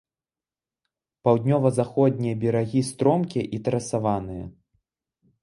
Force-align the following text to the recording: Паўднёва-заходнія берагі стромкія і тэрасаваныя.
Паўднёва-заходнія 1.29 2.39
берагі 2.45 2.81
стромкія 2.89 3.45
і 3.59 3.61
тэрасаваныя. 3.69 4.45